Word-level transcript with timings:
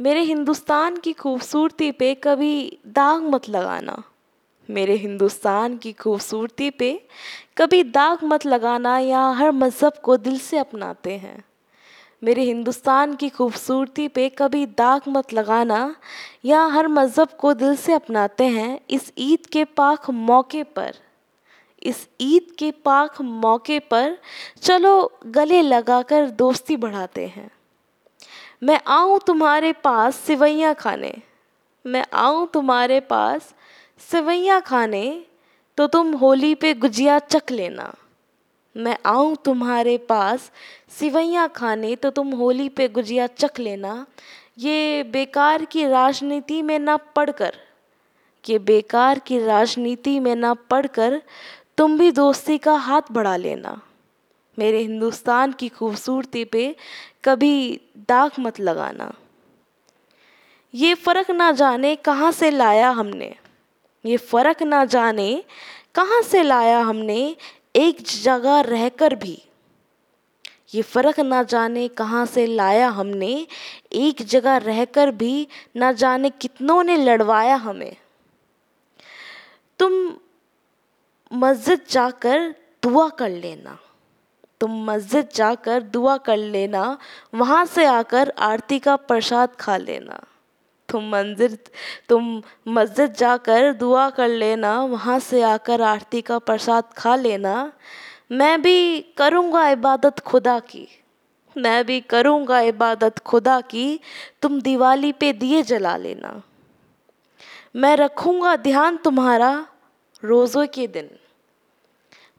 मेरे 0.00 0.20
हिंदुस्तान 0.20 0.96
की 0.96 1.12
खूबसूरती 1.12 1.90
पे 1.92 2.14
कभी 2.14 2.78
दाग 2.86 3.22
मत 3.22 3.48
लगाना। 3.48 4.02
मेरे 4.68 4.94
हिंदुस्तान 4.94 5.76
की 5.76 5.92
खूबसूरती 5.92 6.68
पे 6.70 6.90
कभी 7.58 7.82
दाग 7.84 8.24
मत 8.24 8.44
लगाना 8.46 8.98
यहाँ 8.98 9.34
हर 9.34 9.50
मज़हब 9.50 9.92
को 10.04 10.16
दिल 10.16 10.38
से 10.38 10.58
अपनाते 10.58 11.16
हैं। 11.16 11.44
मेरे 12.22 12.42
हिंदुस्तान 12.42 13.14
की 13.14 13.28
खूबसूरती 13.28 14.08
पे 14.08 14.28
कभी 14.28 14.66
दाग 14.66 15.08
मत 15.08 15.32
लगाना 15.32 15.96
यहाँ 16.44 16.70
हर 16.70 16.88
मज़हब 16.88 17.36
को 17.40 17.54
दिल 17.54 17.76
से 17.76 17.92
अपनाते 17.92 18.44
हैं 18.44 18.78
इस 18.90 19.12
ईद 19.18 19.46
के 19.46 19.64
पाक 19.64 20.10
मौके 20.10 20.62
पर। 20.62 20.94
इस 21.82 22.08
ईद 22.20 22.54
के 22.58 22.70
पाक 22.84 23.20
मौके 23.22 23.78
पर 23.80 24.16
चलो 24.62 25.12
गले 25.26 25.62
लगाकर 25.62 26.30
दोस्ती 26.30 26.76
बढ़ाते 26.76 27.26
हैं। 27.26 27.50
मैं 28.62 28.80
आऊँ 28.88 29.18
तुम्हारे 29.26 29.72
पास 29.74 30.16
सिवैयाँ 30.16 30.74
खाने। 30.74 31.14
मैं 31.84 32.04
आऊँ 32.14 32.46
तुम्हारे 32.54 33.00
पास 33.02 33.54
सिवैयाँ 34.00 34.60
खाने 34.60 35.22
तो 35.78 35.86
तुम 35.86 36.12
होली 36.14 36.54
पे 36.54 36.72
गुजिया 36.74 37.18
चख 37.20 37.50
लेना। 37.50 37.92
मैं 38.76 38.96
आऊँ 39.06 39.36
तुम्हारे 39.44 39.96
पास 40.08 40.50
सिवैयाँ 40.90 41.48
खाने 41.48 41.94
तो 41.96 42.10
तुम 42.10 42.32
होली 42.32 42.68
पे 42.68 42.88
गुजिया 42.88 43.26
चख 43.28 43.60
लेना। 43.60 44.06
ये 44.58 45.02
बेकार 45.04 45.64
की 45.64 45.86
राजनीति 45.86 46.60
में 46.62 46.78
ना 46.78 46.96
पढ़कर, 46.96 47.54
ये 48.44 48.58
बेकार 48.60 49.18
की 49.18 49.38
राजनीति 49.38 50.18
में 50.20 50.34
ना 50.36 50.54
पढ़कर 50.70 51.20
तुम 51.78 51.98
भी 51.98 52.10
दोस्ती 52.12 52.58
का 52.58 52.74
हाथ 52.78 53.12
बढ़ा 53.12 53.36
लेना। 53.36 53.80
मेरे 54.58 54.78
हिंदुस्तान 54.78 55.52
की 55.52 55.68
खूबसूरती 55.68 56.44
पे 56.44 56.76
कभी 57.24 57.80
दाग 57.96 58.30
मत 58.38 58.60
लगाना। 58.60 59.14
ये 60.74 60.94
फ़र्क 60.94 61.30
ना 61.30 61.52
जाने 61.52 61.96
कहाँ 61.96 62.32
से 62.32 62.50
लाया 62.50 62.90
हमने। 62.90 63.34
ये 64.06 64.16
फ़र्क 64.16 64.62
ना 64.62 64.84
जाने 64.84 65.44
कहाँ 65.94 66.22
से 66.22 66.42
लाया 66.42 66.80
हमने 66.80 67.36
एक 67.76 67.96
जगह 68.22 68.60
रहकर 68.60 69.14
भी। 69.14 69.42
ये 70.74 70.82
फ़र्क 70.82 71.20
ना 71.20 71.42
जाने 71.42 71.88
कहाँ 71.88 72.26
से 72.26 72.46
लाया 72.46 72.88
हमने 72.88 73.46
एक 73.92 74.22
जगह 74.22 74.56
रहकर 74.56 75.10
भी 75.10 75.48
ना 75.76 75.92
जाने 75.92 76.30
कितनों 76.30 76.82
ने 76.82 76.96
लड़वाया 76.96 77.56
हमें। 77.56 77.96
तुम 79.78 80.16
मस्जिद 81.32 81.80
जाकर 81.90 82.54
दुआ 82.82 83.08
कर 83.08 83.28
लेना। 83.28 83.78
तुम 84.60 84.90
मस्जिद 84.90 85.28
जाकर 85.34 85.82
दुआ 85.82 86.16
कर 86.16 86.36
लेना, 86.36 86.98
वहाँ 87.34 87.64
से 87.64 87.84
आकर 87.84 88.32
आरती 88.38 88.78
का 88.78 88.96
प्रसाद 88.96 89.48
खा 89.60 89.76
लेना। 89.76 90.20
तुम 90.88 91.08
मंदिर, 91.08 91.58
तुम 92.08 92.42
मस्जिद 92.68 93.12
जाकर 93.12 93.72
दुआ 93.72 94.10
कर 94.10 94.28
लेना, 94.28 94.84
वहाँ 94.84 95.18
से 95.18 95.42
आकर 95.42 95.82
आरती 95.82 96.20
का 96.20 96.38
प्रसाद 96.38 96.84
खा 96.96 97.16
लेना। 97.16 97.72
मैं 98.32 98.62
भी 98.62 99.00
करूँगा 99.00 99.68
इबादत 99.68 100.20
खुदा 100.20 100.58
की। 100.58 100.88
मैं 101.56 101.86
भी 101.86 102.00
करूँगा 102.00 102.60
इबादत 102.60 103.18
खुदा 103.18 103.60
की, 103.60 104.00
तुम 104.42 104.60
दिवाली 104.60 105.12
पे 105.12 105.32
दिए 105.32 105.62
जला 105.62 105.96
लेना। 105.96 106.42
मैं 107.76 107.96
रखूँगा 107.96 108.56
ध्यान 108.56 108.96
तुम्हारा 108.96 109.66
रोज़ों 110.24 110.66
के 110.66 110.86
दिन। 110.86 111.10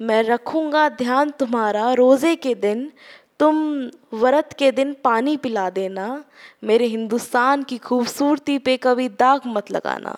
मैं 0.00 0.22
रखूँगा 0.22 0.88
ध्यान 0.88 1.30
तुम्हारा 1.30 1.92
रोज़े 1.92 2.36
के 2.36 2.54
दिन, 2.54 2.92
तुम 3.38 3.56
व्रत 4.14 4.52
के 4.58 4.70
दिन 4.72 4.96
पानी 5.04 5.36
पिला 5.36 5.70
देना, 5.70 6.24
मेरे 6.64 6.86
हिंदुस्तान 6.86 7.62
की 7.62 7.78
खूबसूरती 7.78 8.58
पे 8.58 8.76
कभी 8.76 9.08
दाग 9.08 9.40
मत 9.46 9.70
लगाना। 9.70 10.16